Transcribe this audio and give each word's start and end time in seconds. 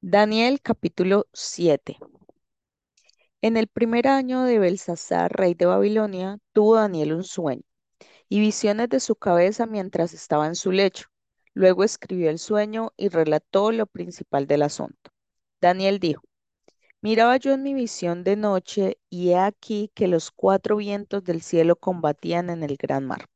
Daniel 0.00 0.60
capítulo 0.62 1.26
7. 1.32 1.98
En 3.42 3.56
el 3.56 3.66
primer 3.66 4.06
año 4.06 4.44
de 4.44 4.60
Belsasar, 4.60 5.32
rey 5.32 5.54
de 5.54 5.66
Babilonia, 5.66 6.38
tuvo 6.52 6.76
Daniel 6.76 7.14
un 7.14 7.24
sueño 7.24 7.62
y 8.28 8.38
visiones 8.38 8.88
de 8.90 9.00
su 9.00 9.16
cabeza 9.16 9.66
mientras 9.66 10.14
estaba 10.14 10.46
en 10.46 10.54
su 10.54 10.70
lecho. 10.70 11.06
Luego 11.52 11.82
escribió 11.82 12.30
el 12.30 12.38
sueño 12.38 12.92
y 12.96 13.08
relató 13.08 13.72
lo 13.72 13.86
principal 13.86 14.46
del 14.46 14.62
asunto. 14.62 15.10
Daniel 15.60 15.98
dijo, 15.98 16.22
Miraba 17.00 17.36
yo 17.36 17.52
en 17.52 17.64
mi 17.64 17.74
visión 17.74 18.22
de 18.22 18.36
noche 18.36 18.98
y 19.10 19.30
he 19.30 19.38
aquí 19.38 19.90
que 19.94 20.06
los 20.06 20.30
cuatro 20.30 20.76
vientos 20.76 21.24
del 21.24 21.42
cielo 21.42 21.74
combatían 21.74 22.50
en 22.50 22.62
el 22.62 22.76
gran 22.76 23.04
mar, 23.04 23.26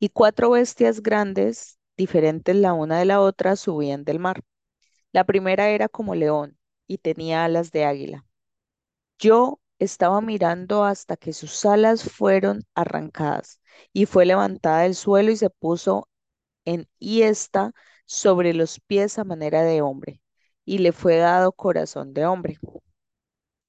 y 0.00 0.08
cuatro 0.08 0.50
bestias 0.50 1.02
grandes, 1.02 1.78
diferentes 1.96 2.56
la 2.56 2.72
una 2.72 2.98
de 2.98 3.04
la 3.04 3.20
otra, 3.20 3.54
subían 3.54 4.04
del 4.04 4.18
mar. 4.18 4.42
La 5.14 5.24
primera 5.24 5.70
era 5.70 5.88
como 5.88 6.14
león 6.14 6.58
y 6.86 6.98
tenía 6.98 7.46
alas 7.46 7.72
de 7.72 7.86
águila. 7.86 8.26
Yo 9.18 9.60
estaba 9.78 10.20
mirando 10.20 10.84
hasta 10.84 11.16
que 11.16 11.32
sus 11.32 11.64
alas 11.66 12.04
fueron 12.04 12.64
arrancadas 12.74 13.60
y 13.92 14.06
fue 14.06 14.26
levantada 14.26 14.80
del 14.82 14.94
suelo 14.94 15.30
y 15.30 15.36
se 15.36 15.50
puso 15.50 16.08
en 16.66 16.88
hiesta 16.98 17.72
sobre 18.06 18.54
los 18.54 18.80
pies 18.80 19.18
a 19.18 19.24
manera 19.24 19.62
de 19.62 19.82
hombre, 19.82 20.20
y 20.64 20.78
le 20.78 20.92
fue 20.92 21.16
dado 21.16 21.52
corazón 21.52 22.14
de 22.14 22.26
hombre. 22.26 22.58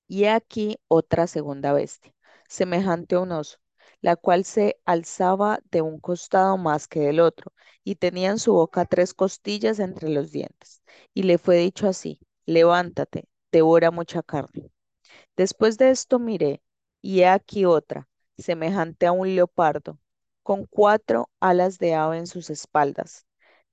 Y 0.07 0.25
aquí 0.25 0.77
otra 0.87 1.27
segunda 1.27 1.71
bestia, 1.73 2.13
semejante 2.47 3.15
a 3.15 3.19
un 3.19 3.31
oso, 3.33 3.57
la 4.05 4.15
cual 4.15 4.45
se 4.45 4.79
alzaba 4.85 5.61
de 5.71 5.81
un 5.81 5.99
costado 5.99 6.57
más 6.57 6.87
que 6.87 6.99
del 6.99 7.19
otro, 7.19 7.51
y 7.83 7.95
tenía 7.95 8.29
en 8.29 8.37
su 8.37 8.53
boca 8.53 8.85
tres 8.85 9.15
costillas 9.15 9.79
entre 9.79 10.09
los 10.09 10.31
dientes. 10.31 10.83
Y 11.15 11.23
le 11.23 11.39
fue 11.39 11.57
dicho 11.57 11.87
así, 11.87 12.19
levántate, 12.45 13.27
devora 13.51 13.89
mucha 13.89 14.21
carne. 14.21 14.69
Después 15.35 15.79
de 15.79 15.89
esto 15.91 16.19
miré, 16.19 16.61
y 17.01 17.21
he 17.21 17.27
aquí 17.27 17.65
otra, 17.65 18.07
semejante 18.37 19.07
a 19.07 19.11
un 19.11 19.33
leopardo, 19.35 19.99
con 20.43 20.67
cuatro 20.67 21.31
alas 21.39 21.79
de 21.79 21.95
ave 21.95 22.19
en 22.19 22.27
sus 22.27 22.51
espaldas. 22.51 23.25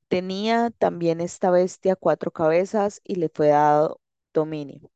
Tenía 0.09 0.71
también 0.79 1.21
esta 1.21 1.51
bestia 1.51 1.95
cuatro 1.97 2.31
cabezas 2.31 3.03
y 3.05 3.17
le 3.17 3.29
fue 3.29 3.49
dado 3.49 4.01
dominio. 4.33 4.91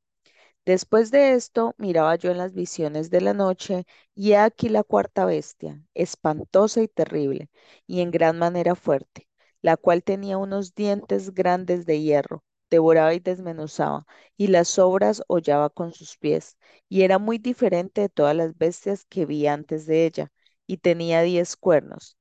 Después 0.66 1.10
de 1.10 1.32
esto 1.32 1.74
miraba 1.78 2.14
yo 2.16 2.30
en 2.30 2.36
las 2.38 2.52
visiones 2.52 3.08
de 3.10 3.20
la 3.22 3.32
noche, 3.32 3.86
y 4.14 4.32
he 4.32 4.36
aquí 4.36 4.68
la 4.68 4.82
cuarta 4.82 5.24
bestia, 5.24 5.82
espantosa 5.94 6.82
y 6.82 6.88
terrible, 6.88 7.48
y 7.86 8.00
en 8.02 8.10
gran 8.10 8.38
manera 8.38 8.74
fuerte, 8.74 9.28
la 9.62 9.76
cual 9.78 10.02
tenía 10.02 10.36
unos 10.38 10.74
dientes 10.74 11.32
grandes 11.32 11.86
de 11.86 12.00
hierro, 12.02 12.44
devoraba 12.68 13.14
y 13.14 13.20
desmenuzaba, 13.20 14.06
y 14.36 14.48
las 14.48 14.68
sobras 14.68 15.22
hollaba 15.28 15.70
con 15.70 15.92
sus 15.94 16.18
pies, 16.18 16.58
y 16.88 17.00
era 17.02 17.18
muy 17.18 17.38
diferente 17.38 18.02
de 18.02 18.08
todas 18.10 18.36
las 18.36 18.58
bestias 18.58 19.04
que 19.06 19.24
vi 19.24 19.46
antes 19.46 19.86
de 19.86 20.04
ella, 20.04 20.32
y 20.66 20.76
tenía 20.78 21.22
diez 21.22 21.56
cuernos. 21.56 22.18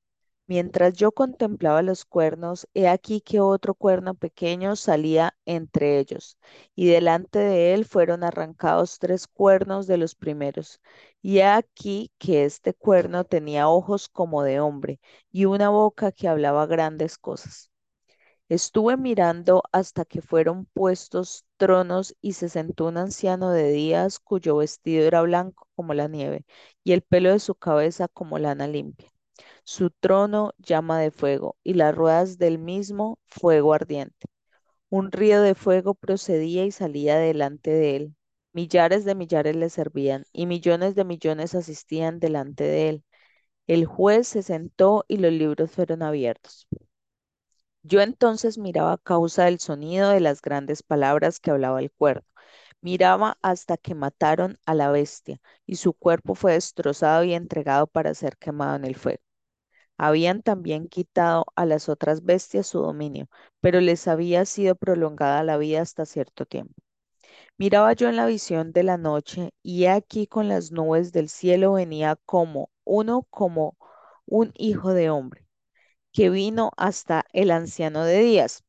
Mientras 0.48 0.94
yo 0.96 1.12
contemplaba 1.12 1.82
los 1.84 2.04
cuernos, 2.06 2.68
he 2.74 2.88
aquí 2.88 3.22
que 3.22 3.40
otro 3.42 3.74
cuerno 3.76 4.16
pequeño 4.16 4.76
salía 4.76 5.36
entre 5.46 6.00
ellos, 6.00 6.38
y 6.76 6.88
delante 6.88 7.40
de 7.40 7.74
él 7.74 7.86
fueron 7.86 8.24
arrancados 8.24 8.98
tres 9.00 9.28
cuernos 9.28 9.86
de 9.88 9.98
los 9.98 10.16
primeros. 10.16 10.82
Y 11.22 11.40
he 11.40 11.44
aquí 11.46 12.12
que 12.20 12.46
este 12.46 12.74
cuerno 12.74 13.24
tenía 13.24 13.68
ojos 13.70 14.08
como 14.10 14.44
de 14.44 14.60
hombre, 14.60 15.00
y 15.32 15.46
una 15.46 15.70
boca 15.70 16.12
que 16.12 16.28
hablaba 16.28 16.66
grandes 16.68 17.18
cosas. 17.18 17.72
Estuve 18.50 18.98
mirando 18.98 19.64
hasta 19.72 20.06
que 20.06 20.22
fueron 20.22 20.66
puestos 20.68 21.46
tronos 21.58 22.16
y 22.22 22.34
se 22.34 22.50
sentó 22.50 22.88
un 22.88 22.98
anciano 22.98 23.52
de 23.52 23.72
días 23.72 24.20
cuyo 24.20 24.58
vestido 24.58 25.06
era 25.08 25.22
blanco 25.24 25.68
como 25.76 25.94
la 25.96 26.08
nieve, 26.08 26.46
y 26.84 26.94
el 26.94 27.02
pelo 27.04 27.32
de 27.32 27.40
su 27.40 27.56
cabeza 27.56 28.08
como 28.10 28.40
lana 28.40 28.68
limpia 28.68 29.12
su 29.64 29.90
trono 29.92 30.54
llama 30.60 31.00
de 31.00 31.12
fuego 31.12 31.58
y 31.64 31.74
las 31.76 31.96
ruedas 31.96 32.38
del 32.38 32.58
mismo 32.60 33.20
fuego 33.28 33.74
ardiente. 33.74 34.28
Un 34.90 35.12
río 35.12 35.42
de 35.44 35.56
fuego 35.56 35.94
procedía 35.96 36.66
y 36.66 36.72
salía 36.72 37.18
delante 37.18 37.72
de 37.72 37.96
él. 37.98 38.16
Millares 38.54 39.06
de 39.06 39.16
millares 39.16 39.56
le 39.56 39.70
servían 39.70 40.26
y 40.34 40.48
millones 40.48 40.96
de 40.96 41.06
millones 41.06 41.56
asistían 41.56 42.20
delante 42.20 42.64
de 42.66 42.90
él. 42.90 43.04
El 43.68 43.86
juez 43.86 44.28
se 44.28 44.44
sentó 44.44 45.06
y 45.08 45.18
los 45.18 45.32
libros 45.34 45.72
fueron 45.72 46.04
abiertos. 46.04 46.68
Yo 47.84 48.02
entonces 48.02 48.58
miraba 48.58 48.92
a 48.94 48.98
causa 48.98 49.46
del 49.46 49.60
sonido 49.60 50.10
de 50.10 50.20
las 50.20 50.42
grandes 50.42 50.84
palabras 50.84 51.40
que 51.40 51.52
hablaba 51.52 51.80
el 51.80 51.90
cuerno. 51.90 52.28
Miraba 52.86 53.38
hasta 53.42 53.76
que 53.78 53.96
mataron 53.96 54.58
a 54.66 54.76
la 54.76 54.90
bestia 54.92 55.42
y 55.66 55.76
su 55.78 55.94
cuerpo 55.94 56.36
fue 56.36 56.54
destrozado 56.54 57.24
y 57.26 57.34
entregado 57.34 57.88
para 57.88 58.14
ser 58.14 58.38
quemado 58.38 58.76
en 58.78 58.86
el 58.86 58.96
fuego. 58.96 59.22
Habían 59.98 60.42
también 60.44 60.88
quitado 60.88 61.46
a 61.56 61.66
las 61.66 61.90
otras 61.90 62.24
bestias 62.26 62.68
su 62.68 62.80
dominio, 62.80 63.28
pero 63.62 63.82
les 63.82 64.08
había 64.08 64.46
sido 64.46 64.76
prolongada 64.76 65.44
la 65.44 65.58
vida 65.58 65.82
hasta 65.82 66.06
cierto 66.06 66.46
tiempo. 66.46 66.74
Miraba 67.58 67.94
yo 67.94 68.10
en 68.10 68.18
la 68.18 68.26
visión 68.28 68.72
de 68.74 68.84
la 68.84 68.98
noche, 68.98 69.52
y 69.64 69.86
aquí 69.88 70.28
con 70.28 70.48
las 70.50 70.72
nubes 70.72 71.12
del 71.12 71.30
cielo 71.30 71.74
venía 71.74 72.18
como 72.26 72.70
uno 72.86 73.24
como 73.30 73.78
un 74.26 74.52
hijo 74.56 74.94
de 74.94 75.10
hombre, 75.10 75.46
que 76.14 76.30
vino 76.30 76.72
hasta 76.78 77.26
el 77.34 77.52
anciano 77.52 78.06
de 78.06 78.20
días, 78.20 78.64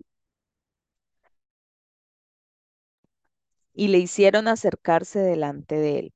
y 3.76 3.88
le 3.88 3.98
hicieron 4.00 4.48
acercarse 4.48 5.20
delante 5.20 5.76
de 5.76 6.00
él. 6.00 6.14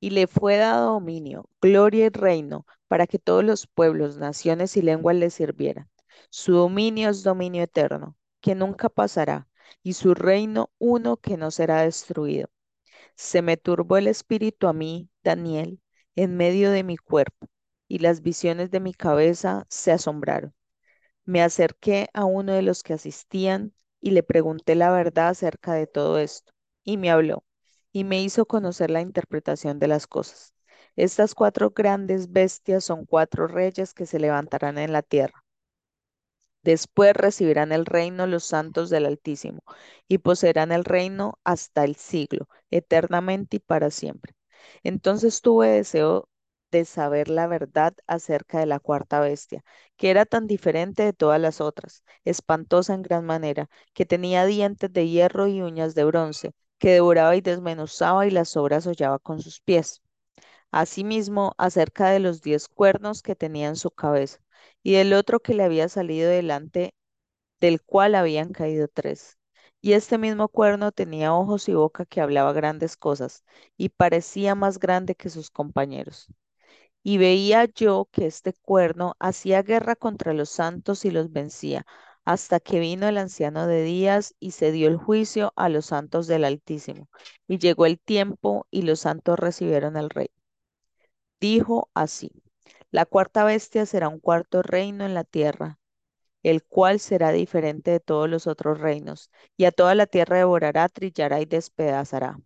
y 0.00 0.10
le 0.10 0.26
fue 0.28 0.56
dado 0.56 0.92
dominio, 0.94 1.48
gloria 1.60 2.06
y 2.06 2.08
reino, 2.10 2.66
para 2.88 3.06
que 3.08 3.18
todos 3.18 3.42
los 3.44 3.66
pueblos, 3.66 4.16
naciones 4.18 4.76
y 4.76 4.82
lenguas 4.82 5.16
le 5.16 5.30
sirvieran. 5.30 5.90
Su 6.30 6.52
dominio 6.52 7.10
es 7.10 7.22
dominio 7.24 7.62
eterno, 7.64 8.16
que 8.40 8.54
nunca 8.54 8.88
pasará, 8.88 9.48
y 9.82 9.94
su 9.94 10.14
reino 10.14 10.70
uno 10.78 11.16
que 11.16 11.36
no 11.36 11.50
será 11.50 11.82
destruido. 11.82 12.48
Se 13.16 13.42
me 13.42 13.56
turbó 13.58 13.98
el 13.98 14.08
espíritu 14.08 14.68
a 14.68 14.74
mí, 14.74 15.10
Daniel, 15.24 15.80
en 16.16 16.36
medio 16.38 16.70
de 16.72 16.84
mi 16.84 16.96
cuerpo, 16.98 17.48
y 17.88 18.00
las 18.00 18.22
visiones 18.22 18.70
de 18.72 18.80
mi 18.80 18.94
cabeza 18.94 19.66
se 19.70 19.92
asombraron. 19.92 20.54
Me 21.26 21.42
acerqué 21.42 22.08
a 22.14 22.26
uno 22.26 22.54
de 22.54 22.62
los 22.62 22.82
que 22.84 22.94
asistían 22.94 23.74
y 24.00 24.12
le 24.12 24.24
pregunté 24.24 24.76
la 24.76 24.92
verdad 24.92 25.30
acerca 25.30 25.74
de 25.74 25.88
todo 25.88 26.18
esto, 26.20 26.53
y 26.84 26.96
me 26.98 27.10
habló 27.10 27.44
y 27.92 28.04
me 28.04 28.22
hizo 28.22 28.46
conocer 28.46 28.90
la 28.90 29.00
interpretación 29.00 29.78
de 29.78 29.88
las 29.88 30.06
cosas. 30.06 30.54
Estas 30.96 31.34
cuatro 31.34 31.70
grandes 31.70 32.32
bestias 32.32 32.84
son 32.84 33.04
cuatro 33.06 33.46
reyes 33.48 33.94
que 33.94 34.06
se 34.06 34.18
levantarán 34.20 34.78
en 34.78 34.92
la 34.92 35.02
tierra. 35.02 35.44
Después 36.62 37.14
recibirán 37.14 37.70
el 37.72 37.86
reino 37.86 38.26
los 38.26 38.42
santos 38.44 38.90
del 38.90 39.06
Altísimo 39.06 39.60
y 40.08 40.18
poseerán 40.18 40.72
el 40.72 40.84
reino 40.84 41.38
hasta 41.44 41.84
el 41.84 41.94
siglo, 41.96 42.48
eternamente 42.70 43.58
y 43.58 43.60
para 43.60 43.90
siempre. 43.90 44.34
Entonces 44.82 45.42
tuve 45.42 45.68
deseo 45.68 46.28
de 46.72 46.84
saber 46.86 47.28
la 47.28 47.46
verdad 47.46 47.94
acerca 48.08 48.58
de 48.58 48.66
la 48.66 48.80
cuarta 48.80 49.20
bestia, 49.20 49.62
que 49.96 50.10
era 50.10 50.24
tan 50.26 50.46
diferente 50.48 51.04
de 51.04 51.12
todas 51.12 51.40
las 51.40 51.60
otras, 51.60 52.02
espantosa 52.24 52.94
en 52.94 53.02
gran 53.02 53.24
manera, 53.26 53.68
que 53.92 54.06
tenía 54.06 54.44
dientes 54.46 54.92
de 54.92 55.06
hierro 55.08 55.46
y 55.46 55.62
uñas 55.62 55.94
de 55.94 56.04
bronce, 56.04 56.52
que 56.84 56.90
devoraba 56.92 57.34
y 57.34 57.40
desmenuzaba 57.40 58.26
y 58.26 58.30
las 58.30 58.58
obras 58.58 58.86
hollaba 58.86 59.18
con 59.18 59.40
sus 59.40 59.58
pies. 59.58 60.02
Asimismo, 60.70 61.54
acerca 61.56 62.10
de 62.10 62.20
los 62.20 62.42
diez 62.42 62.68
cuernos 62.68 63.22
que 63.22 63.34
tenía 63.34 63.68
en 63.68 63.76
su 63.76 63.90
cabeza, 63.90 64.40
y 64.82 64.92
del 64.92 65.14
otro 65.14 65.40
que 65.40 65.54
le 65.54 65.64
había 65.64 65.88
salido 65.88 66.28
delante, 66.28 66.94
del 67.60 67.80
cual 67.82 68.14
habían 68.14 68.52
caído 68.52 68.88
tres. 68.88 69.38
Y 69.80 69.94
este 69.94 70.18
mismo 70.18 70.48
cuerno 70.48 70.92
tenía 70.92 71.34
ojos 71.34 71.70
y 71.70 71.74
boca 71.74 72.04
que 72.04 72.20
hablaba 72.20 72.52
grandes 72.52 72.98
cosas, 72.98 73.44
y 73.78 73.88
parecía 73.88 74.54
más 74.54 74.78
grande 74.78 75.14
que 75.14 75.30
sus 75.30 75.50
compañeros. 75.50 76.28
Y 77.02 77.18
veía 77.18 77.66
yo 77.66 78.08
que 78.12 78.26
este 78.26 78.52
cuerno 78.52 79.14
hacía 79.20 79.62
guerra 79.62 79.96
contra 79.96 80.34
los 80.34 80.50
santos 80.50 81.06
y 81.06 81.10
los 81.10 81.32
vencía, 81.32 81.86
hasta 82.24 82.60
que 82.60 82.80
vino 82.80 83.08
el 83.08 83.18
anciano 83.18 83.66
de 83.66 83.82
días 83.82 84.34
y 84.40 84.52
se 84.52 84.72
dio 84.72 84.88
el 84.88 84.96
juicio 84.96 85.52
a 85.56 85.68
los 85.68 85.86
santos 85.86 86.26
del 86.26 86.44
Altísimo. 86.44 87.08
Y 87.48 87.58
llegó 87.58 87.86
el 87.86 87.98
tiempo 88.00 88.66
y 88.70 88.82
los 88.82 89.00
santos 89.00 89.38
recibieron 89.38 89.96
al 89.96 90.10
rey. 90.10 90.28
Dijo 91.40 91.90
así, 91.94 92.32
la 92.90 93.06
cuarta 93.06 93.44
bestia 93.44 93.86
será 93.86 94.08
un 94.08 94.18
cuarto 94.20 94.62
reino 94.62 95.04
en 95.04 95.14
la 95.14 95.24
tierra, 95.24 95.78
el 96.42 96.64
cual 96.64 97.00
será 97.00 97.32
diferente 97.32 97.90
de 97.92 98.00
todos 98.00 98.28
los 98.28 98.46
otros 98.46 98.80
reinos, 98.80 99.30
y 99.56 99.66
a 99.66 99.72
toda 99.72 99.94
la 99.94 100.06
tierra 100.06 100.38
devorará, 100.38 100.88
trillará 100.88 101.40
y 101.40 101.46
despedazará. 101.46 102.38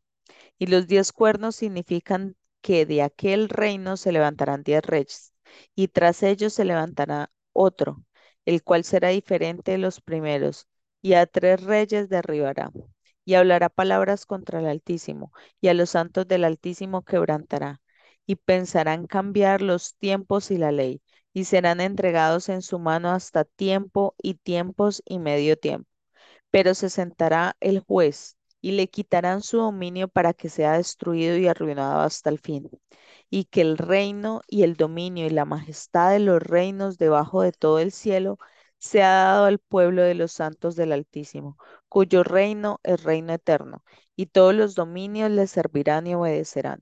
Y 0.59 0.67
los 0.67 0.87
diez 0.87 1.13
cuernos 1.13 1.57
significan 1.57 2.37
que 2.63 2.87
de 2.87 3.03
aquel 3.03 3.49
reino 3.49 3.97
se 3.97 4.13
levantarán 4.13 4.63
diez 4.63 4.83
reyes, 4.85 5.35
y 5.75 5.89
tras 5.89 6.23
ellos 6.23 6.53
se 6.53 6.65
levantará 6.65 7.31
otro, 7.53 8.05
el 8.49 8.63
cual 8.65 8.85
será 8.85 9.09
diferente 9.11 9.73
de 9.73 9.79
los 9.79 10.01
primeros, 10.01 10.67
y 11.03 11.15
a 11.15 11.27
tres 11.27 11.63
reyes 11.65 12.09
derribará. 12.09 12.73
y 13.25 13.35
hablará 13.35 13.69
palabras 13.69 14.27
contra 14.27 14.61
el 14.61 14.67
Altísimo, 14.67 15.33
y 15.61 15.69
a 15.69 15.75
los 15.75 15.91
santos 15.91 16.27
del 16.27 16.45
Altísimo 16.45 17.03
quebrantará, 17.05 17.81
y 18.27 18.37
pensará 18.37 18.95
en 18.95 19.07
cambiar 19.07 19.63
los 19.63 19.95
tiempos 19.97 20.51
y 20.51 20.57
la 20.59 20.73
ley, 20.73 21.03
y 21.35 21.45
serán 21.45 21.81
entregados 21.81 22.49
en 22.49 22.63
su 22.63 22.79
mano 22.79 23.11
hasta 23.11 23.45
tiempo 23.45 24.15
y 24.23 24.35
tiempos 24.35 25.03
y 25.07 25.19
medio 25.19 25.57
tiempo. 25.59 25.89
Pero 26.51 26.75
se 26.75 26.91
sentará 26.91 27.57
el 27.61 27.81
juez, 27.81 28.38
y 28.61 28.73
le 28.73 28.89
quitarán 28.89 29.43
su 29.43 29.59
dominio 29.59 30.09
para 30.09 30.35
que 30.35 30.49
sea 30.49 30.75
destruido 30.75 31.37
y 31.37 31.49
arruinado 31.49 32.01
hasta 32.01 32.31
el 32.31 32.39
fin 32.39 32.71
y 33.31 33.45
que 33.45 33.61
el 33.63 33.79
reino 33.79 34.43
y 34.49 34.63
el 34.63 34.77
dominio 34.77 35.27
y 35.27 35.31
la 35.31 35.45
majestad 35.45 36.11
de 36.13 36.21
los 36.21 36.43
reinos 36.43 36.99
debajo 36.99 37.43
de 37.43 37.53
todo 37.53 37.79
el 37.79 37.93
cielo 37.93 38.39
sea 38.79 39.09
dado 39.25 39.45
al 39.47 39.59
pueblo 39.59 40.03
de 40.03 40.15
los 40.15 40.33
santos 40.33 40.77
del 40.77 40.93
Altísimo, 40.93 41.57
cuyo 41.89 42.23
reino 42.23 42.81
es 42.85 43.03
reino 43.03 43.33
eterno, 43.33 43.83
y 44.17 44.27
todos 44.27 44.55
los 44.55 44.75
dominios 44.75 45.31
le 45.31 45.47
servirán 45.47 46.07
y 46.07 46.15
obedecerán. 46.15 46.81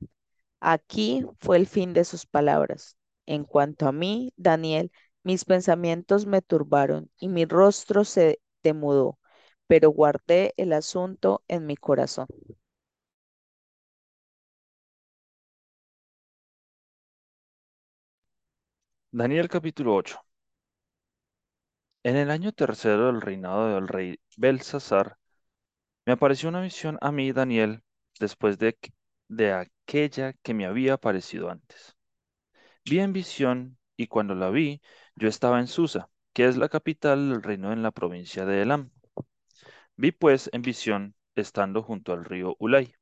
Aquí 0.60 1.24
fue 1.40 1.56
el 1.56 1.66
fin 1.66 1.92
de 1.94 2.04
sus 2.04 2.26
palabras. 2.26 2.96
En 3.26 3.44
cuanto 3.44 3.88
a 3.88 3.92
mí, 3.92 4.32
Daniel, 4.36 4.92
mis 5.24 5.44
pensamientos 5.44 6.26
me 6.26 6.42
turbaron 6.42 7.10
y 7.18 7.28
mi 7.28 7.44
rostro 7.46 8.04
se 8.04 8.40
demudó, 8.62 9.18
pero 9.68 9.90
guardé 9.90 10.54
el 10.56 10.72
asunto 10.72 11.42
en 11.48 11.66
mi 11.66 11.76
corazón. 11.76 12.26
Daniel 19.10 19.48
capítulo 19.48 19.96
8. 19.96 20.20
En 22.04 22.16
el 22.16 22.30
año 22.30 22.52
tercero 22.52 23.06
del 23.08 23.20
reinado 23.20 23.74
del 23.74 23.86
rey 23.88 24.18
Belsasar, 24.38 25.18
me 26.06 26.14
apareció 26.14 26.48
una 26.50 26.60
visión 26.62 26.98
a 27.02 27.12
mí, 27.12 27.32
Daniel, 27.32 27.82
después 28.20 28.58
de, 28.58 28.78
de 29.28 29.52
aquella 29.52 30.34
que 30.42 30.54
me 30.54 30.66
había 30.66 30.94
aparecido 30.94 31.50
antes. 31.50 31.96
Vi 32.84 33.00
en 33.00 33.12
visión, 33.12 33.78
y 33.96 34.08
cuando 34.08 34.34
la 34.34 34.50
vi, 34.50 34.82
yo 35.16 35.28
estaba 35.28 35.60
en 35.60 35.68
Susa, 35.68 36.10
que 36.34 36.46
es 36.46 36.56
la 36.56 36.68
capital 36.70 37.30
del 37.30 37.42
reino 37.42 37.72
en 37.72 37.82
la 37.82 37.92
provincia 37.92 38.46
de 38.46 38.62
Elam. 38.62 38.90
Vi 39.98 40.10
pues 40.12 40.48
en 40.54 40.62
visión, 40.62 41.14
estando 41.34 41.82
junto 41.82 42.12
al 42.14 42.24
río 42.24 42.56
Ulai. 42.58 42.94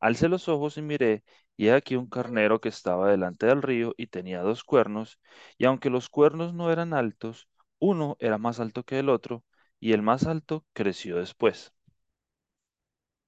Alcé 0.00 0.28
los 0.28 0.48
ojos 0.48 0.78
y 0.78 0.82
miré, 0.82 1.24
y 1.56 1.68
he 1.68 1.74
aquí 1.74 1.96
un 1.96 2.08
carnero 2.08 2.60
que 2.60 2.68
estaba 2.70 3.10
delante 3.10 3.46
del 3.46 3.62
río 3.62 3.94
y 3.98 4.08
tenía 4.08 4.42
dos 4.42 4.64
cuernos, 4.64 5.20
y 5.58 5.66
aunque 5.66 5.90
los 5.90 6.08
cuernos 6.10 6.54
no 6.54 6.72
eran 6.72 6.94
altos, 6.94 7.48
uno 7.80 8.16
era 8.20 8.38
más 8.38 8.60
alto 8.60 8.84
que 8.84 8.98
el 9.00 9.08
otro, 9.10 9.44
y 9.80 9.92
el 9.92 10.02
más 10.02 10.26
alto 10.26 10.66
creció 10.74 11.18
después. 11.18 11.74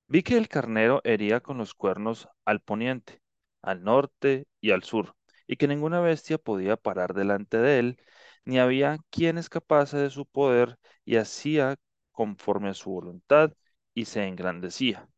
Vi 0.09 0.23
que 0.23 0.37
el 0.37 0.49
carnero 0.49 1.01
hería 1.05 1.41
con 1.41 1.57
los 1.59 1.73
cuernos 1.75 2.29
al 2.45 2.61
poniente, 2.61 3.23
al 3.63 3.83
norte 3.83 4.47
y 4.61 4.73
al 4.73 4.83
sur, 4.83 5.17
y 5.47 5.57
que 5.57 5.69
ninguna 5.69 6.01
bestia 6.01 6.37
podía 6.39 6.77
parar 6.77 7.15
delante 7.15 7.57
de 7.59 7.79
él, 7.79 8.03
ni 8.45 8.59
había 8.59 8.99
quien 9.11 9.39
escapase 9.39 9.97
de 9.99 10.11
su 10.11 10.27
poder, 10.27 10.79
y 11.07 11.17
hacía 11.17 11.77
conforme 12.21 12.69
a 12.69 12.75
su 12.75 12.91
voluntad, 12.91 13.55
y 13.95 14.05
se 14.05 14.27
engrandecía. 14.27 15.09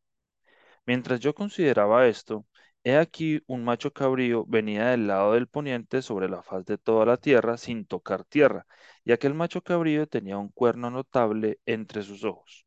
Mientras 0.85 1.19
yo 1.19 1.33
consideraba 1.35 2.07
esto, 2.07 2.45
he 2.83 2.95
aquí 2.95 3.41
un 3.47 3.63
macho 3.65 3.91
cabrío 3.91 4.45
venía 4.47 4.87
del 4.91 5.07
lado 5.07 5.33
del 5.33 5.47
poniente 5.49 6.01
sobre 6.01 6.29
la 6.29 6.43
faz 6.43 6.63
de 6.65 6.77
toda 6.77 7.05
la 7.05 7.17
tierra 7.17 7.57
sin 7.57 7.85
tocar 7.85 8.23
tierra, 8.23 8.65
y 9.03 9.11
aquel 9.11 9.33
macho 9.33 9.61
cabrío 9.61 10.07
tenía 10.07 10.37
un 10.37 10.47
cuerno 10.49 10.89
notable 10.91 11.59
entre 11.65 12.03
sus 12.03 12.23
ojos. 12.23 12.65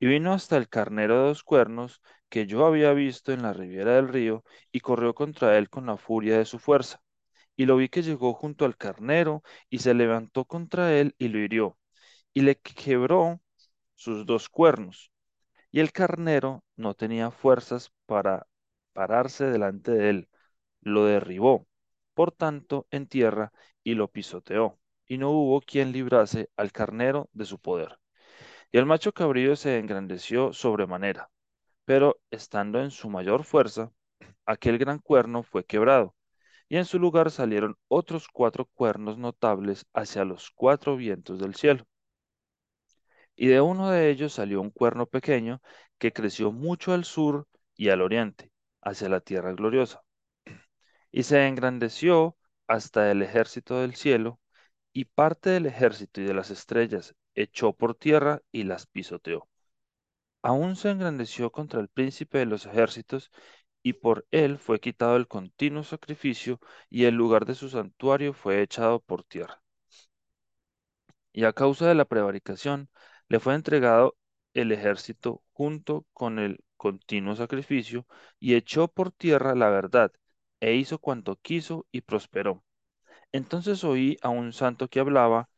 Y 0.00 0.06
vino 0.06 0.32
hasta 0.34 0.56
el 0.58 0.68
carnero 0.68 1.14
de 1.22 1.28
dos 1.28 1.42
cuernos 1.42 2.02
que 2.28 2.46
yo 2.46 2.66
había 2.66 2.92
visto 2.92 3.32
en 3.32 3.42
la 3.42 3.52
ribera 3.54 3.94
del 3.96 4.08
río, 4.08 4.44
y 4.72 4.80
corrió 4.80 5.14
contra 5.14 5.56
él 5.58 5.70
con 5.70 5.86
la 5.86 5.96
furia 5.96 6.36
de 6.38 6.44
su 6.44 6.58
fuerza. 6.58 7.00
Y 7.56 7.66
lo 7.66 7.76
vi 7.76 7.88
que 7.88 8.02
llegó 8.02 8.34
junto 8.34 8.66
al 8.66 8.76
carnero, 8.76 9.42
y 9.70 9.78
se 9.80 9.94
levantó 9.94 10.44
contra 10.46 10.94
él 10.98 11.14
y 11.18 11.28
lo 11.28 11.38
hirió, 11.38 11.78
y 12.34 12.42
le 12.42 12.56
quebró 12.56 13.40
sus 13.94 14.26
dos 14.26 14.48
cuernos 14.48 15.10
y 15.74 15.80
el 15.80 15.90
carnero 15.90 16.62
no 16.76 16.94
tenía 16.94 17.32
fuerzas 17.32 17.90
para 18.06 18.46
pararse 18.92 19.46
delante 19.46 19.90
de 19.90 20.08
él. 20.10 20.28
Lo 20.82 21.04
derribó, 21.04 21.66
por 22.14 22.30
tanto, 22.30 22.86
en 22.92 23.08
tierra 23.08 23.52
y 23.82 23.94
lo 23.94 24.06
pisoteó, 24.06 24.78
y 25.06 25.18
no 25.18 25.30
hubo 25.32 25.60
quien 25.60 25.90
librase 25.90 26.48
al 26.56 26.70
carnero 26.70 27.28
de 27.32 27.44
su 27.44 27.58
poder. 27.58 27.98
Y 28.70 28.78
el 28.78 28.86
macho 28.86 29.12
cabrío 29.12 29.56
se 29.56 29.78
engrandeció 29.78 30.52
sobremanera, 30.52 31.30
pero 31.84 32.20
estando 32.30 32.80
en 32.80 32.92
su 32.92 33.10
mayor 33.10 33.42
fuerza, 33.42 33.90
aquel 34.46 34.78
gran 34.78 35.00
cuerno 35.00 35.42
fue 35.42 35.64
quebrado, 35.64 36.14
y 36.68 36.76
en 36.76 36.84
su 36.84 37.00
lugar 37.00 37.32
salieron 37.32 37.76
otros 37.88 38.28
cuatro 38.28 38.66
cuernos 38.66 39.18
notables 39.18 39.86
hacia 39.92 40.24
los 40.24 40.52
cuatro 40.52 40.96
vientos 40.96 41.40
del 41.40 41.56
cielo. 41.56 41.84
Y 43.36 43.46
de 43.48 43.60
uno 43.60 43.90
de 43.90 44.10
ellos 44.10 44.32
salió 44.34 44.60
un 44.60 44.70
cuerno 44.70 45.06
pequeño 45.06 45.62
que 45.98 46.12
creció 46.12 46.52
mucho 46.52 46.92
al 46.92 47.04
sur 47.04 47.46
y 47.76 47.90
al 47.90 48.00
oriente, 48.02 48.50
hacia 48.82 49.08
la 49.08 49.20
tierra 49.20 49.52
gloriosa, 49.52 50.02
y 51.10 51.22
se 51.22 51.46
engrandeció 51.46 52.36
hasta 52.66 53.10
el 53.10 53.22
ejército 53.22 53.80
del 53.80 53.94
cielo, 53.94 54.38
y 54.92 55.06
parte 55.06 55.50
del 55.50 55.66
ejército 55.66 56.20
y 56.20 56.24
de 56.24 56.34
las 56.34 56.50
estrellas 56.50 57.14
echó 57.34 57.72
por 57.74 57.94
tierra 57.96 58.42
y 58.52 58.64
las 58.64 58.86
pisoteó. 58.86 59.48
Aún 60.42 60.76
se 60.76 60.90
engrandeció 60.90 61.50
contra 61.52 61.80
el 61.80 61.88
príncipe 61.88 62.38
de 62.38 62.46
los 62.46 62.66
ejércitos, 62.66 63.32
y 63.82 63.94
por 63.94 64.26
él 64.30 64.58
fue 64.58 64.80
quitado 64.80 65.16
el 65.16 65.28
continuo 65.28 65.84
sacrificio, 65.84 66.60
y 66.90 67.04
el 67.06 67.16
lugar 67.16 67.46
de 67.46 67.54
su 67.56 67.68
santuario 67.70 68.32
fue 68.34 68.62
echado 68.62 69.00
por 69.00 69.24
tierra. 69.24 69.62
y 71.32 71.44
a 71.44 71.52
causa 71.52 71.86
de 71.88 71.94
la 71.94 72.04
prevaricación 72.06 72.88
le 73.28 73.40
fue 73.40 73.54
entregado 73.54 74.16
el 74.54 74.72
ejército 74.72 75.42
junto 75.52 76.06
con 76.12 76.38
el 76.38 76.64
continuo 76.76 77.36
sacrificio, 77.36 78.06
y 78.40 78.54
echó 78.54 78.88
por 78.88 79.10
tierra 79.12 79.54
la 79.54 79.70
verdad, 79.70 80.12
e 80.60 80.74
hizo 80.74 80.98
cuanto 80.98 81.36
quiso 81.36 81.86
y 81.92 82.02
prosperó. 82.02 82.64
Entonces 83.32 83.84
oí 83.84 84.16
a 84.22 84.30
un 84.30 84.52
santo 84.52 84.88
que 84.88 85.00
hablaba, 85.00 85.48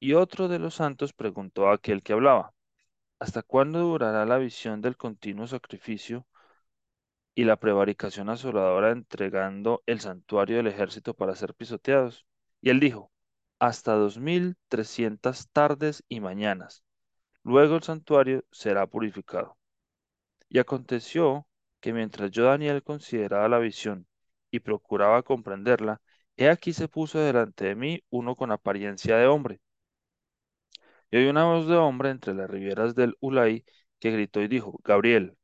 y 0.00 0.14
otro 0.14 0.48
de 0.48 0.58
los 0.58 0.74
santos 0.76 1.12
preguntó 1.12 1.68
a 1.68 1.74
aquel 1.74 2.02
que 2.02 2.12
hablaba, 2.12 2.54
¿hasta 3.18 3.42
cuándo 3.42 3.80
durará 3.80 4.26
la 4.26 4.38
visión 4.38 4.80
del 4.82 4.96
continuo 4.96 5.46
sacrificio 5.46 6.26
y 7.34 7.44
la 7.44 7.56
prevaricación 7.56 8.28
asoladora 8.30 8.90
entregando 8.90 9.82
el 9.86 10.00
santuario 10.00 10.56
del 10.56 10.66
ejército 10.68 11.14
para 11.14 11.36
ser 11.36 11.54
pisoteados? 11.54 12.26
Y 12.60 12.70
él 12.70 12.80
dijo, 12.80 13.10
hasta 13.58 13.94
dos 13.94 14.18
mil 14.18 14.56
trescientas 14.68 15.48
tardes 15.52 16.04
y 16.08 16.20
mañanas. 16.20 16.84
Luego 17.44 17.76
el 17.76 17.82
santuario 17.84 18.44
será 18.50 18.86
purificado. 18.88 19.56
Y 20.48 20.58
aconteció 20.60 21.46
que 21.80 21.92
mientras 21.92 22.30
yo 22.30 22.44
Daniel 22.44 22.82
consideraba 22.82 23.48
la 23.48 23.58
visión 23.58 24.06
y 24.50 24.60
procuraba 24.60 25.22
comprenderla, 25.22 26.00
he 26.36 26.48
aquí 26.48 26.72
se 26.72 26.88
puso 26.88 27.18
delante 27.20 27.66
de 27.66 27.74
mí 27.76 28.04
uno 28.10 28.36
con 28.36 28.52
apariencia 28.52 29.16
de 29.18 29.26
hombre. 29.26 29.60
Y 31.12 31.16
oí 31.16 31.26
una 31.28 31.44
voz 31.44 31.68
de 31.68 31.76
hombre 31.76 32.10
entre 32.10 32.34
las 32.34 32.50
riberas 32.50 32.94
del 32.96 33.16
Ulai 33.20 33.64
que 34.00 34.10
gritó 34.10 34.40
y 34.42 34.48
dijo, 34.48 34.78
Gabriel, 34.82 35.36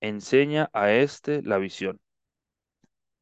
enseña 0.00 0.70
a 0.72 0.92
éste 0.92 1.42
la 1.42 1.58
visión. 1.58 2.00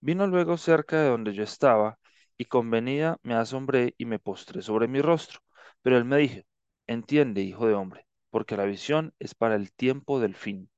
Vino 0.00 0.26
luego 0.26 0.56
cerca 0.56 1.02
de 1.02 1.08
donde 1.10 1.34
yo 1.34 1.42
estaba, 1.42 1.98
y 2.38 2.46
con 2.46 2.70
venida 2.70 3.18
me 3.22 3.34
asombré 3.34 3.94
y 3.98 4.06
me 4.06 4.18
postré 4.18 4.62
sobre 4.62 4.88
mi 4.88 5.00
rostro. 5.02 5.40
Pero 5.82 5.98
él 5.98 6.04
me 6.06 6.16
dijo, 6.18 6.40
entiende, 6.86 7.42
hijo 7.42 7.66
de 7.66 7.74
hombre, 7.74 8.06
porque 8.30 8.56
la 8.56 8.64
visión 8.64 9.14
es 9.18 9.34
para 9.34 9.56
el 9.56 9.72
tiempo 9.72 10.20
del 10.20 10.34
fin. 10.34 10.70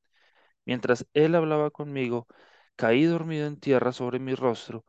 Mientras 0.66 1.06
él 1.14 1.34
hablaba 1.34 1.70
conmigo, 1.70 2.28
caí 2.76 3.04
dormido 3.04 3.46
en 3.46 3.58
tierra 3.60 3.92
sobre 3.92 4.18
mi 4.20 4.34
rostro, 4.34 4.84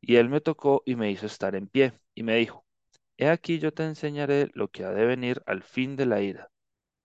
y 0.00 0.16
él 0.16 0.28
me 0.28 0.40
tocó 0.40 0.82
y 0.86 0.96
me 0.96 1.10
hizo 1.10 1.26
estar 1.26 1.54
en 1.56 1.68
pie, 1.68 1.94
y 2.14 2.22
me 2.24 2.36
dijo, 2.36 2.66
He 3.18 3.28
aquí 3.28 3.58
yo 3.60 3.72
te 3.72 3.84
enseñaré 3.84 4.50
lo 4.54 4.68
que 4.68 4.84
ha 4.84 4.90
de 4.92 5.06
venir 5.06 5.42
al 5.46 5.62
fin 5.62 5.96
de 5.96 6.06
la 6.06 6.22
ira, 6.22 6.50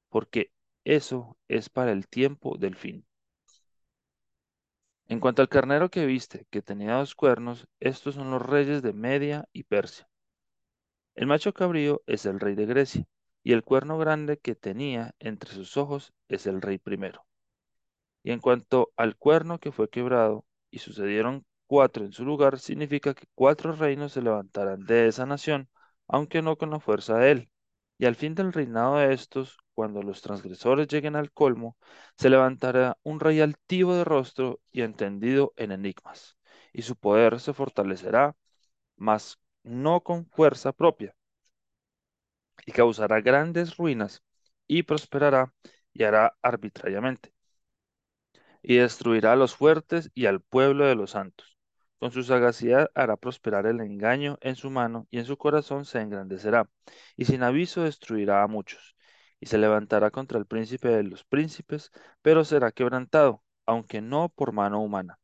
porque 0.10 0.52
eso 0.86 1.38
es 1.48 1.70
para 1.70 1.92
el 1.92 2.08
tiempo 2.08 2.58
del 2.58 2.76
fin. 2.76 3.06
En 5.08 5.20
cuanto 5.20 5.42
al 5.42 5.50
carnero 5.50 5.90
que 5.90 6.06
viste, 6.06 6.46
que 6.52 6.62
tenía 6.62 6.94
dos 6.98 7.16
cuernos, 7.16 7.68
estos 7.80 8.14
son 8.14 8.30
los 8.30 8.40
reyes 8.40 8.84
de 8.84 8.94
Media 8.94 9.50
y 9.52 9.64
Persia. 9.64 10.08
El 11.14 11.28
macho 11.28 11.54
cabrío 11.54 12.04
es 12.08 12.26
el 12.26 12.40
rey 12.40 12.56
de 12.56 12.66
Grecia, 12.66 13.06
y 13.46 13.54
el 13.54 13.64
cuerno 13.64 14.00
grande 14.00 14.40
que 14.40 14.56
tenía 14.56 15.16
entre 15.20 15.52
sus 15.52 15.78
ojos 15.78 16.14
es 16.30 16.48
el 16.48 16.62
rey 16.64 16.80
primero. 16.80 17.28
Y 18.24 18.32
en 18.32 18.40
cuanto 18.40 18.92
al 18.98 19.16
cuerno 19.18 19.60
que 19.60 19.72
fue 19.72 19.88
quebrado, 19.90 20.46
y 20.72 20.80
sucedieron 20.80 21.46
cuatro 21.68 22.06
en 22.06 22.12
su 22.12 22.26
lugar, 22.26 22.60
significa 22.60 23.14
que 23.14 23.28
cuatro 23.36 23.74
reinos 23.74 24.14
se 24.14 24.24
levantarán 24.24 24.86
de 24.86 25.08
esa 25.08 25.28
nación, 25.28 25.70
aunque 26.08 26.42
no 26.42 26.58
con 26.58 26.72
la 26.72 26.80
fuerza 26.80 27.20
de 27.20 27.32
él. 27.32 27.50
Y 28.00 28.06
al 28.06 28.16
fin 28.16 28.34
del 28.34 28.52
reinado 28.52 28.98
de 28.98 29.14
estos, 29.14 29.60
cuando 29.76 30.02
los 30.02 30.22
transgresores 30.24 30.88
lleguen 30.88 31.16
al 31.16 31.32
colmo, 31.32 31.78
se 32.18 32.32
levantará 32.32 32.98
un 33.04 33.20
rey 33.20 33.42
altivo 33.42 33.94
de 33.96 34.06
rostro 34.06 34.60
y 34.72 34.82
entendido 34.82 35.54
en 35.56 35.72
enigmas, 35.72 36.38
y 36.74 36.82
su 36.82 36.96
poder 36.96 37.40
se 37.40 37.54
fortalecerá, 37.54 38.36
mas 38.98 39.40
no 39.64 40.02
con 40.02 40.26
fuerza 40.26 40.72
propia, 40.74 41.16
y 42.66 42.72
causará 42.72 43.22
grandes 43.22 43.78
ruinas, 43.78 44.24
y 44.68 44.84
prosperará, 44.84 45.54
y 45.94 46.04
hará 46.04 46.38
arbitrariamente 46.42 47.36
y 48.66 48.78
destruirá 48.78 49.34
a 49.34 49.36
los 49.36 49.56
fuertes 49.56 50.12
y 50.16 50.26
al 50.26 50.42
pueblo 50.42 50.86
de 50.86 50.96
los 50.96 51.12
santos. 51.12 51.58
Con 52.00 52.12
su 52.12 52.24
sagacidad 52.24 52.90
hará 52.96 53.16
prosperar 53.16 53.68
el 53.68 53.80
engaño 53.80 54.38
en 54.42 54.56
su 54.56 54.70
mano 54.72 55.08
y 55.12 55.20
en 55.20 55.26
su 55.26 55.38
corazón 55.38 55.86
se 55.86 56.02
engrandecerá, 56.02 56.68
y 57.16 57.26
sin 57.26 57.44
aviso 57.44 57.84
destruirá 57.84 58.44
a 58.44 58.48
muchos. 58.48 58.96
Y 59.40 59.46
se 59.48 59.60
levantará 59.60 60.10
contra 60.12 60.40
el 60.40 60.48
príncipe 60.48 60.90
de 60.90 61.04
los 61.04 61.24
príncipes, 61.24 61.92
pero 62.24 62.44
será 62.44 62.72
quebrantado, 62.72 63.44
aunque 63.68 64.02
no 64.02 64.30
por 64.30 64.52
mano 64.52 64.82
humana. 64.82 65.20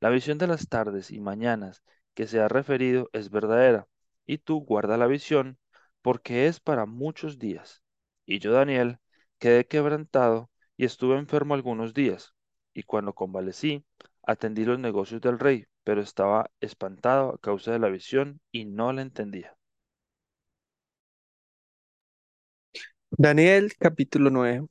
La 0.00 0.10
visión 0.10 0.38
de 0.38 0.46
las 0.46 0.68
tardes 0.68 1.10
y 1.10 1.20
mañanas 1.20 1.82
que 2.14 2.26
se 2.26 2.40
ha 2.40 2.48
referido 2.48 3.08
es 3.12 3.30
verdadera, 3.30 3.88
y 4.26 4.38
tú 4.38 4.60
guarda 4.60 4.98
la 4.98 5.06
visión, 5.06 5.58
porque 6.04 6.46
es 6.48 6.60
para 6.60 6.84
muchos 6.86 7.38
días. 7.38 7.82
Y 8.26 8.38
yo, 8.38 8.52
Daniel, 8.52 8.98
quedé 9.38 9.66
quebrantado 9.66 10.50
y 10.76 10.84
estuve 10.84 11.16
enfermo 11.18 11.54
algunos 11.54 11.94
días, 11.94 12.34
y 12.74 12.82
cuando 12.82 13.14
convalecí, 13.14 13.86
atendí 14.22 14.66
los 14.66 14.78
negocios 14.78 15.22
del 15.22 15.38
rey, 15.38 15.64
pero 15.82 16.02
estaba 16.02 16.50
espantado 16.60 17.34
a 17.34 17.38
causa 17.38 17.72
de 17.72 17.78
la 17.78 17.88
visión 17.88 18.40
y 18.52 18.66
no 18.66 18.92
la 18.92 19.00
entendía. 19.00 19.56
Daniel 23.10 23.72
capítulo 23.78 24.28
9. 24.30 24.66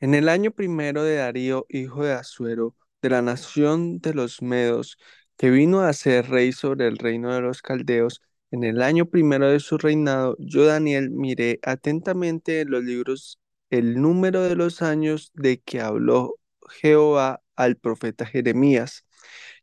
En 0.00 0.14
el 0.14 0.28
año 0.28 0.50
primero 0.52 1.02
de 1.02 1.16
Darío, 1.16 1.66
hijo 1.68 2.04
de 2.04 2.12
Asuero, 2.12 2.74
de 3.02 3.10
la 3.10 3.22
nación 3.22 3.98
de 3.98 4.14
los 4.14 4.42
Medos, 4.42 4.96
que 5.36 5.50
vino 5.50 5.80
a 5.80 5.92
ser 5.92 6.28
rey 6.30 6.52
sobre 6.52 6.86
el 6.86 6.98
reino 6.98 7.32
de 7.34 7.40
los 7.40 7.62
caldeos, 7.62 8.22
en 8.56 8.64
el 8.64 8.82
año 8.82 9.06
primero 9.06 9.50
de 9.50 9.60
su 9.60 9.78
reinado, 9.78 10.36
yo 10.38 10.64
Daniel 10.64 11.10
miré 11.10 11.60
atentamente 11.62 12.60
en 12.62 12.70
los 12.70 12.82
libros 12.84 13.38
el 13.70 14.00
número 14.00 14.42
de 14.42 14.56
los 14.56 14.82
años 14.82 15.30
de 15.34 15.60
que 15.60 15.80
habló 15.80 16.36
Jehová 16.80 17.42
al 17.56 17.76
profeta 17.76 18.26
Jeremías, 18.26 19.04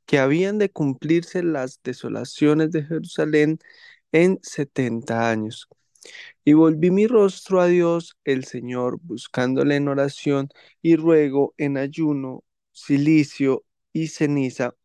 que 0.06 0.20
habían 0.20 0.60
de 0.60 0.70
cumplirse 0.72 1.44
las 1.44 1.82
desolaciones 1.84 2.72
de 2.72 2.84
Jerusalén 2.84 3.60
en 4.12 4.40
setenta 4.44 5.30
años. 5.30 5.68
Y 6.46 6.54
volví 6.54 6.92
mi 6.92 7.08
rostro 7.08 7.62
a 7.62 7.68
Dios 7.68 8.18
el 8.26 8.46
Señor, 8.46 9.00
buscándole 9.02 9.78
en 9.78 9.88
oración 9.88 10.50
y 10.82 10.98
ruego 10.98 11.54
en 11.58 11.78
ayuno, 11.78 12.44
silicio 12.72 13.66
y 13.94 14.08
ceniza. 14.10 14.76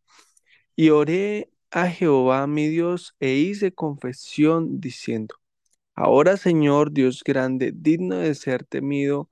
Y 0.76 0.90
oré 0.90 1.50
a 1.70 1.88
Jehová 1.90 2.46
mi 2.46 2.68
Dios 2.68 3.14
e 3.20 3.34
hice 3.34 3.72
confesión 3.72 4.80
diciendo, 4.80 5.36
Ahora 5.94 6.36
Señor 6.36 6.92
Dios 6.92 7.22
grande, 7.24 7.72
digno 7.74 8.16
de 8.18 8.34
ser 8.34 8.64
temido, 8.64 9.30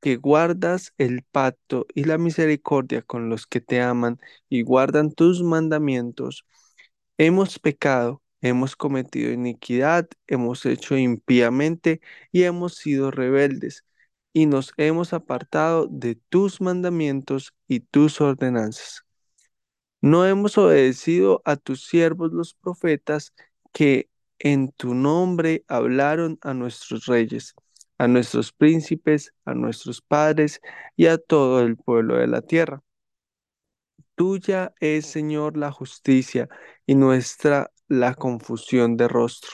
que 0.00 0.16
guardas 0.16 0.94
el 0.98 1.22
pacto 1.24 1.86
y 1.94 2.04
la 2.04 2.18
misericordia 2.18 3.02
con 3.02 3.28
los 3.30 3.46
que 3.46 3.60
te 3.60 3.80
aman 3.82 4.20
y 4.48 4.62
guardan 4.62 5.12
tus 5.12 5.42
mandamientos 5.42 6.46
Hemos 7.18 7.58
pecado, 7.58 8.22
hemos 8.40 8.76
cometido 8.76 9.32
iniquidad, 9.32 10.08
hemos 10.26 10.66
hecho 10.66 10.96
impíamente 10.96 12.00
y 12.32 12.42
hemos 12.44 12.76
sido 12.76 13.10
rebeldes, 13.10 13.84
y 14.32 14.46
nos 14.46 14.72
hemos 14.76 15.12
apartado 15.12 15.86
de 15.90 16.16
tus 16.16 16.60
mandamientos 16.60 17.54
y 17.68 17.80
tus 17.80 18.20
ordenanzas. 18.20 19.04
No 20.02 20.26
hemos 20.26 20.58
obedecido 20.58 21.42
a 21.44 21.56
tus 21.56 21.86
siervos 21.86 22.32
los 22.32 22.54
profetas 22.54 23.32
que 23.72 24.10
en 24.40 24.72
tu 24.72 24.94
nombre 24.94 25.64
hablaron 25.68 26.38
a 26.42 26.54
nuestros 26.54 27.06
reyes, 27.06 27.54
a 27.98 28.08
nuestros 28.08 28.52
príncipes, 28.52 29.32
a 29.44 29.54
nuestros 29.54 30.02
padres 30.02 30.60
y 30.96 31.06
a 31.06 31.18
todo 31.18 31.60
el 31.62 31.76
pueblo 31.76 32.16
de 32.16 32.26
la 32.26 32.42
tierra. 32.42 32.82
Tuya 34.16 34.74
es, 34.80 35.06
Señor, 35.06 35.56
la 35.56 35.70
justicia 35.72 36.48
y 36.86 36.96
nuestra 36.96 37.70
la 37.88 38.14
confusión 38.14 38.96
de 38.96 39.08
rostro. 39.08 39.52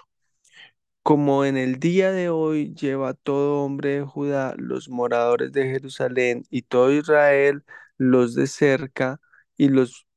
Como 1.03 1.45
en 1.45 1.57
el 1.57 1.79
día 1.81 2.13
de 2.13 2.29
hoy 2.31 2.75
lleva 2.75 3.15
todo 3.15 3.65
hombre 3.65 4.01
de 4.01 4.03
Judá, 4.05 4.55
los 4.59 4.89
moradores 4.89 5.53
de 5.53 5.65
Jerusalén 5.71 6.45
y 6.51 6.63
todo 6.63 6.93
Israel, 6.93 7.65
los 7.99 8.35
de 8.35 8.47
cerca 8.47 9.21
y 9.57 9.69
los, 9.69 10.08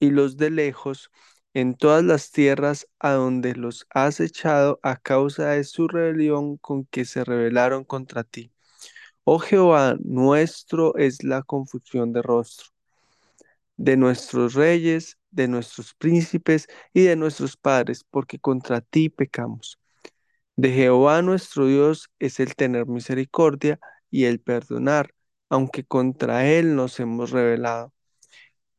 y 0.00 0.10
los 0.10 0.36
de 0.36 0.50
lejos, 0.50 1.10
en 1.54 1.74
todas 1.74 2.04
las 2.04 2.30
tierras 2.30 2.86
a 3.00 3.12
donde 3.12 3.54
los 3.54 3.86
has 3.90 4.20
echado 4.20 4.80
a 4.82 4.96
causa 4.96 5.50
de 5.50 5.64
su 5.64 5.88
rebelión 5.88 6.56
con 6.58 6.84
que 6.86 7.04
se 7.04 7.24
rebelaron 7.24 7.84
contra 7.84 8.24
ti. 8.24 8.52
Oh 9.24 9.38
Jehová, 9.40 9.96
nuestro 10.04 10.96
es 10.96 11.24
la 11.24 11.42
confusión 11.42 12.12
de 12.12 12.22
rostro 12.22 12.68
de 13.76 13.96
nuestros 13.96 14.54
reyes, 14.54 15.18
de 15.30 15.48
nuestros 15.48 15.94
príncipes 15.94 16.68
y 16.92 17.02
de 17.04 17.16
nuestros 17.16 17.56
padres, 17.56 18.04
porque 18.04 18.38
contra 18.38 18.80
ti 18.80 19.08
pecamos. 19.08 19.78
De 20.56 20.72
Jehová 20.72 21.22
nuestro 21.22 21.66
Dios 21.66 22.10
es 22.18 22.40
el 22.40 22.54
tener 22.56 22.86
misericordia 22.86 23.80
y 24.10 24.24
el 24.24 24.40
perdonar, 24.40 25.14
aunque 25.50 25.84
contra 25.84 26.46
él 26.48 26.76
nos 26.76 27.00
hemos 27.00 27.30
rebelado. 27.30 27.92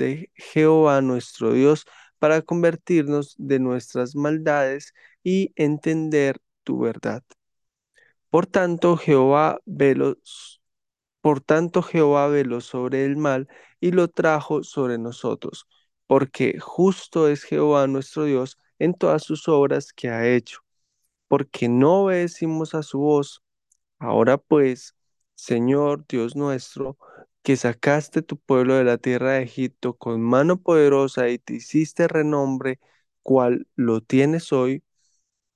de 0.00 0.30
Jehová 0.34 1.00
nuestro 1.02 1.52
Dios 1.52 1.86
para 2.18 2.42
convertirnos 2.42 3.34
de 3.38 3.60
nuestras 3.60 4.16
maldades 4.16 4.94
y 5.22 5.52
entender 5.56 6.40
tu 6.64 6.80
verdad. 6.80 7.22
Por 8.30 8.46
tanto, 8.46 8.96
Jehová 8.96 9.60
veló, 9.66 10.16
por 11.20 11.40
tanto 11.40 11.82
Jehová 11.82 12.28
veló 12.28 12.60
sobre 12.60 13.04
el 13.04 13.16
mal 13.16 13.48
y 13.80 13.92
lo 13.92 14.08
trajo 14.08 14.62
sobre 14.64 14.98
nosotros, 14.98 15.66
porque 16.06 16.58
justo 16.60 17.28
es 17.28 17.42
Jehová 17.44 17.86
nuestro 17.86 18.24
Dios 18.24 18.58
en 18.78 18.94
todas 18.94 19.22
sus 19.24 19.48
obras 19.48 19.92
que 19.92 20.08
ha 20.10 20.28
hecho, 20.28 20.60
porque 21.28 21.68
no 21.68 22.04
obedecimos 22.04 22.74
a 22.74 22.82
su 22.82 23.00
voz. 23.00 23.42
Ahora 23.98 24.38
pues, 24.38 24.94
Señor 25.34 26.06
Dios 26.08 26.36
nuestro, 26.36 26.98
que 27.42 27.56
sacaste 27.56 28.22
tu 28.22 28.38
pueblo 28.38 28.74
de 28.76 28.84
la 28.84 28.98
tierra 28.98 29.32
de 29.32 29.42
Egipto 29.42 29.96
con 29.96 30.20
mano 30.22 30.60
poderosa 30.62 31.28
y 31.28 31.38
te 31.38 31.54
hiciste 31.54 32.08
renombre, 32.08 32.80
cual 33.22 33.66
lo 33.76 34.00
tienes 34.00 34.52
hoy, 34.52 34.82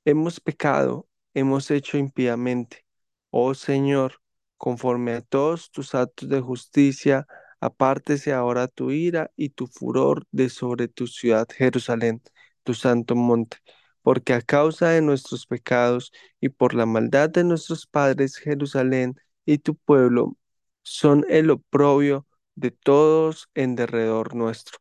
hemos 0.05 0.41
pecado, 0.41 1.09
hemos 1.35 1.71
hecho 1.71 1.99
impíamente. 1.99 2.85
Oh 3.31 3.55
Señor, 3.55 4.21
conforme 4.57 5.13
a 5.15 5.21
todos 5.23 5.71
tus 5.71 5.95
actos 5.95 6.29
de 6.29 6.41
justicia, 6.41 7.27
apártese 7.61 8.33
ahora 8.33 8.69
tu 8.69 8.91
ira 8.91 9.31
y 9.37 9.51
tu 9.51 9.67
furor 9.67 10.27
de 10.31 10.49
sobre 10.51 10.89
tu 10.89 11.07
ciudad 11.07 11.47
Jerusalén, 11.55 12.23
tu 12.63 12.75
santo 12.75 13.15
monte, 13.17 13.59
porque 14.03 14.35
a 14.35 14.41
causa 14.43 14.91
de 14.91 15.03
nuestros 15.03 15.47
pecados 15.47 16.13
y 16.41 16.49
por 16.51 16.75
la 16.75 16.87
maldad 16.87 17.31
de 17.31 17.45
nuestros 17.45 17.87
padres, 17.87 18.37
Jerusalén 18.37 19.17
y 19.47 19.59
tu 19.59 19.75
pueblo 19.77 20.37
son 20.85 21.27
el 21.31 21.51
oprobio 21.51 22.29
de 22.57 22.71
todos 22.73 23.51
en 23.55 23.77
derredor 23.77 24.37
nuestro. 24.37 24.79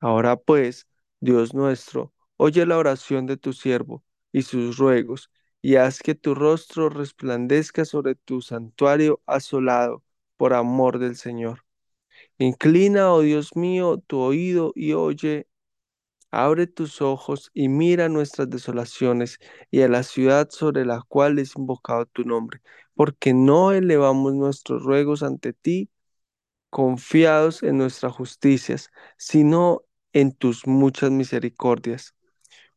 Ahora 0.00 0.36
pues, 0.36 0.86
Dios 1.20 1.54
nuestro, 1.54 2.12
oye 2.36 2.66
la 2.66 2.78
oración 2.78 3.26
de 3.26 3.36
tu 3.36 3.52
siervo 3.52 4.04
y 4.32 4.42
sus 4.42 4.78
ruegos, 4.78 5.30
y 5.62 5.76
haz 5.76 6.00
que 6.00 6.14
tu 6.14 6.34
rostro 6.34 6.88
resplandezca 6.88 7.84
sobre 7.84 8.14
tu 8.14 8.40
santuario 8.42 9.20
asolado 9.26 10.02
por 10.36 10.54
amor 10.54 10.98
del 10.98 11.16
Señor. 11.16 11.64
Inclina, 12.38 13.12
oh 13.12 13.20
Dios 13.22 13.56
mío, 13.56 13.98
tu 14.06 14.20
oído 14.20 14.72
y 14.76 14.94
oye, 14.94 15.48
abre 16.30 16.66
tus 16.66 17.02
ojos 17.02 17.50
y 17.54 17.68
mira 17.68 18.08
nuestras 18.08 18.50
desolaciones 18.50 19.38
y 19.70 19.82
a 19.82 19.88
la 19.88 20.02
ciudad 20.02 20.48
sobre 20.50 20.84
la 20.84 21.02
cual 21.08 21.38
es 21.38 21.56
invocado 21.56 22.06
tu 22.06 22.24
nombre, 22.24 22.60
porque 23.00 23.32
no 23.32 23.72
elevamos 23.72 24.34
nuestros 24.34 24.82
ruegos 24.82 25.22
ante 25.22 25.54
ti 25.54 25.88
confiados 26.68 27.62
en 27.62 27.78
nuestras 27.78 28.12
justicias, 28.12 28.90
sino 29.16 29.84
en 30.12 30.32
tus 30.32 30.66
muchas 30.66 31.10
misericordias. 31.10 32.14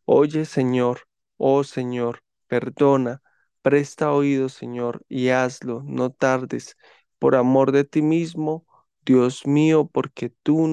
Oye, 0.05 0.45
Señor, 0.45 1.09
oh 1.35 1.65
Señor, 1.65 2.21
perdona, 2.47 3.21
presta 3.61 4.13
oído, 4.13 4.47
Señor, 4.47 5.03
y 5.09 5.27
hazlo, 5.27 5.83
no 5.85 6.09
tardes, 6.11 6.77
por 7.19 7.35
amor 7.35 7.73
de 7.73 7.83
ti 7.83 8.01
mismo, 8.01 8.65
Dios 9.03 9.45
mío, 9.45 9.89
porque 9.91 10.29
tu, 10.29 10.69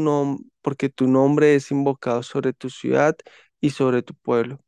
nombre 1.09 1.57
es 1.57 1.73
invocado 1.73 2.23
sobre 2.23 2.53
tu 2.53 2.71
ciudad 2.71 3.17
y 3.61 3.71
sobre 3.71 4.05
tu 4.05 4.15
pueblo. 4.15 4.61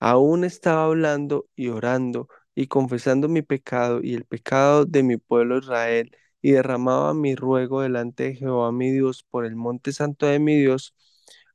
Aún 0.00 0.44
estaba 0.44 0.84
hablando 0.84 1.48
y 1.56 1.68
orando 1.68 2.28
y 2.56 2.68
confesando 2.68 3.28
mi 3.28 3.42
pecado 3.42 4.00
y 4.02 4.14
el 4.14 4.26
pecado 4.26 4.86
de 4.86 5.04
mi 5.04 5.18
pueblo 5.18 5.58
Israel, 5.58 6.12
y 6.42 6.52
derramaba 6.52 7.14
mi 7.14 7.36
ruego 7.36 7.82
delante 7.82 8.24
de 8.24 8.36
Jehová 8.36 8.72
mi 8.72 8.92
Dios 8.92 9.24
por 9.30 9.46
el 9.46 9.56
monte 9.56 9.92
santo 9.92 10.26
de 10.26 10.40
mi 10.40 10.56
Dios. 10.58 10.94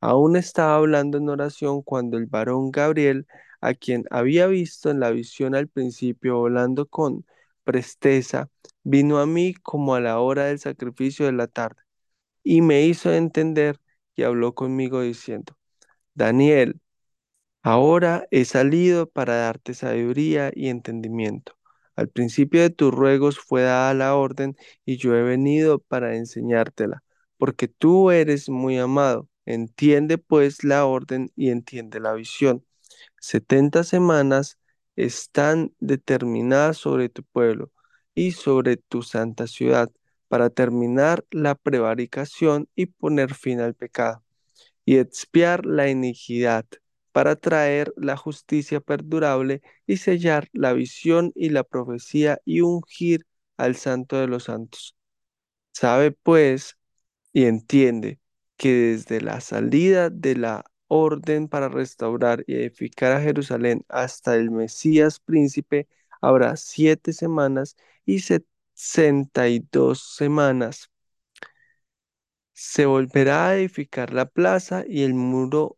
Aún 0.01 0.35
estaba 0.35 0.75
hablando 0.75 1.17
en 1.17 1.29
oración 1.29 1.81
cuando 1.83 2.17
el 2.17 2.25
varón 2.25 2.71
Gabriel, 2.71 3.27
a 3.61 3.73
quien 3.73 4.05
había 4.11 4.47
visto 4.47 4.89
en 4.89 4.99
la 4.99 5.11
visión 5.11 5.55
al 5.55 5.67
principio 5.67 6.37
volando 6.39 6.87
con 6.87 7.25
presteza, 7.63 8.49
vino 8.83 9.19
a 9.19 9.25
mí 9.27 9.53
como 9.55 9.95
a 9.95 9.99
la 10.01 10.19
hora 10.19 10.45
del 10.45 10.59
sacrificio 10.59 11.25
de 11.25 11.33
la 11.33 11.47
tarde, 11.47 11.81
y 12.43 12.61
me 12.61 12.83
hizo 12.85 13.13
entender 13.13 13.79
y 14.15 14.23
habló 14.23 14.55
conmigo 14.55 15.01
diciendo, 15.01 15.57
Daniel, 16.15 16.81
Ahora 17.63 18.27
he 18.31 18.45
salido 18.45 19.07
para 19.09 19.35
darte 19.35 19.73
sabiduría 19.73 20.51
y 20.53 20.69
entendimiento. 20.69 21.53
Al 21.95 22.09
principio 22.09 22.61
de 22.61 22.69
tus 22.71 22.91
ruegos 22.93 23.39
fue 23.39 23.61
dada 23.63 23.93
la 23.93 24.15
orden 24.15 24.55
y 24.85 24.97
yo 24.97 25.15
he 25.15 25.21
venido 25.23 25.79
para 25.79 26.15
enseñártela, 26.15 27.03
porque 27.37 27.67
tú 27.67 28.09
eres 28.11 28.49
muy 28.49 28.77
amado. 28.79 29.27
Entiende 29.45 30.17
pues 30.17 30.63
la 30.63 30.85
orden 30.85 31.31
y 31.35 31.49
entiende 31.49 31.99
la 31.99 32.13
visión. 32.13 32.65
Setenta 33.19 33.83
semanas 33.83 34.59
están 34.95 35.73
determinadas 35.79 36.77
sobre 36.77 37.09
tu 37.09 37.23
pueblo 37.23 37.71
y 38.15 38.31
sobre 38.33 38.77
tu 38.77 39.03
santa 39.03 39.47
ciudad 39.47 39.89
para 40.27 40.49
terminar 40.49 41.25
la 41.31 41.55
prevaricación 41.55 42.69
y 42.75 42.87
poner 42.87 43.33
fin 43.35 43.59
al 43.61 43.75
pecado 43.75 44.23
y 44.85 44.97
expiar 44.97 45.65
la 45.65 45.89
iniquidad 45.89 46.65
para 47.11 47.35
traer 47.35 47.93
la 47.97 48.17
justicia 48.17 48.79
perdurable 48.81 49.61
y 49.87 49.97
sellar 49.97 50.49
la 50.53 50.73
visión 50.73 51.31
y 51.35 51.49
la 51.49 51.63
profecía 51.63 52.39
y 52.45 52.61
ungir 52.61 53.25
al 53.57 53.75
santo 53.75 54.17
de 54.19 54.27
los 54.27 54.45
santos. 54.45 54.95
Sabe 55.73 56.11
pues 56.11 56.77
y 57.33 57.45
entiende 57.45 58.19
que 58.57 58.73
desde 58.73 59.21
la 59.21 59.41
salida 59.41 60.09
de 60.09 60.35
la 60.37 60.65
orden 60.87 61.47
para 61.49 61.69
restaurar 61.69 62.43
y 62.47 62.55
edificar 62.55 63.13
a 63.13 63.21
Jerusalén 63.21 63.85
hasta 63.89 64.35
el 64.35 64.51
Mesías 64.51 65.19
príncipe 65.19 65.87
habrá 66.21 66.57
siete 66.57 67.13
semanas 67.13 67.77
y 68.05 68.19
sesenta 68.21 69.49
y 69.49 69.59
dos 69.71 70.15
semanas. 70.15 70.91
Se 72.53 72.85
volverá 72.85 73.49
a 73.49 73.55
edificar 73.57 74.13
la 74.13 74.25
plaza 74.25 74.85
y 74.87 75.03
el 75.03 75.13
muro 75.13 75.77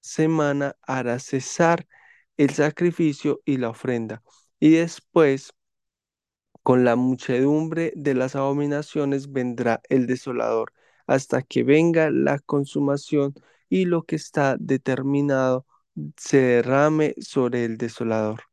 semana 0.00 0.76
hará 0.82 1.18
cesar 1.18 1.86
el 2.36 2.50
sacrificio 2.50 3.40
y 3.44 3.58
la 3.58 3.70
ofrenda, 3.70 4.22
y 4.58 4.70
después 4.72 5.52
con 6.62 6.84
la 6.84 6.96
muchedumbre 6.96 7.92
de 7.96 8.14
las 8.14 8.36
abominaciones 8.36 9.32
vendrá 9.32 9.80
el 9.88 10.06
desolador, 10.06 10.72
hasta 11.06 11.42
que 11.42 11.64
venga 11.64 12.10
la 12.10 12.38
consumación 12.38 13.34
y 13.68 13.86
lo 13.86 14.04
que 14.04 14.16
está 14.16 14.56
determinado 14.58 15.66
se 16.16 16.38
derrame 16.40 17.14
sobre 17.20 17.64
el 17.64 17.78
desolador. 17.78 18.49